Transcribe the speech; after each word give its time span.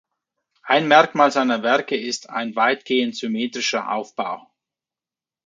Ein 0.63 0.87
Merkmal 0.87 1.31
seiner 1.31 1.61
Werke 1.61 1.95
ist 1.95 2.27
ein 2.31 2.55
weitgehend 2.55 3.15
symmetrischer 3.15 3.91
Aufbau. 3.91 4.49